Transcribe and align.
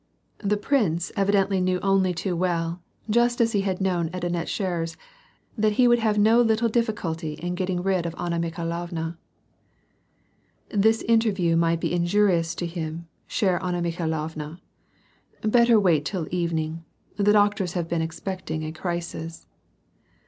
59 0.37 0.49
The 0.49 0.57
prince 0.57 1.11
evidently 1.15 1.61
knew 1.61 1.79
only 1.81 2.11
too 2.11 2.35
well, 2.35 2.81
just 3.07 3.39
as 3.39 3.51
he 3.51 3.61
had 3.61 3.79
known 3.79 4.09
at 4.09 4.23
Annette 4.23 4.47
Seherer's, 4.49 4.97
that 5.55 5.73
he 5.73 5.87
would 5.87 5.99
have 5.99 6.17
no 6.17 6.41
little 6.41 6.69
difficulty 6.69 7.33
in 7.33 7.53
getting 7.53 7.83
rid 7.83 8.07
of 8.07 8.15
Anna 8.17 8.39
Mikhailovna. 8.39 9.19
^ 10.73 10.81
"This 10.81 11.03
interview 11.03 11.55
might 11.55 11.79
be 11.79 11.89
very 11.89 11.97
injurious 11.97 12.55
for 12.55 12.65
him, 12.65 13.09
chere 13.27 13.61
Anna 13.63 13.79
Mikhailovna; 13.79 14.59
better 15.43 15.79
wait 15.79 16.03
till 16.03 16.27
evening; 16.31 16.83
the 17.17 17.31
doctors 17.33 17.73
have 17.73 17.87
been 17.87 18.01
expecting 18.01 18.63
a 18.63 18.71
crisis." 18.71 19.45